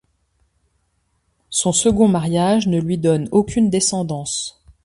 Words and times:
Son 1.51 1.71
second 1.73 2.07
mariage 2.07 2.67
ne 2.67 2.81
lui 2.81 2.97
donne 2.97 3.29
aucune 3.31 3.69
descendance. 3.69 4.65